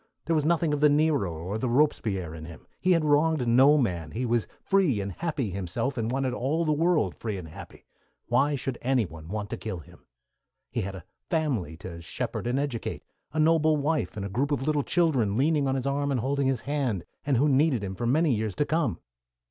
There 0.25 0.33
was 0.35 0.47
nothing 0.47 0.73
of 0.73 0.79
the 0.79 0.89
Nero 0.89 1.31
or 1.31 1.59
the 1.59 1.69
Robespierre 1.69 2.33
in 2.33 2.45
him. 2.45 2.65
He 2.79 2.93
had 2.93 3.05
wronged 3.05 3.47
no 3.47 3.77
man. 3.77 4.09
He 4.09 4.25
was 4.25 4.47
free 4.63 4.99
and 4.99 5.11
happy 5.11 5.51
himself, 5.51 5.95
and 5.95 6.09
wanted 6.09 6.33
all 6.33 6.65
the 6.65 6.73
world 6.73 7.13
free 7.13 7.37
and 7.37 7.47
happy. 7.47 7.85
Why 8.25 8.55
should 8.55 8.79
anyone 8.81 9.27
want 9.27 9.51
to 9.51 9.57
kill 9.57 9.77
him? 9.77 10.07
He 10.71 10.81
had 10.81 10.95
a 10.95 11.05
family 11.29 11.77
to 11.77 12.01
shepherd 12.01 12.47
and 12.47 12.57
educate, 12.57 13.03
a 13.31 13.39
noble 13.39 13.77
wife 13.77 14.17
and 14.17 14.25
a 14.25 14.27
group 14.29 14.49
of 14.49 14.63
little 14.63 14.81
children 14.81 15.37
leaning 15.37 15.67
on 15.67 15.75
his 15.75 15.85
arm 15.85 16.09
and 16.09 16.19
holding 16.21 16.47
his 16.47 16.61
hand, 16.61 17.03
and 17.23 17.37
who 17.37 17.47
needed 17.47 17.83
him 17.83 17.93
for 17.93 18.07
many 18.07 18.33
years 18.33 18.55
to 18.55 18.65
come. 18.65 18.97